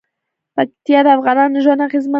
[0.55, 2.09] پکتیا د افغانانو ژوند اغېزمن کوي.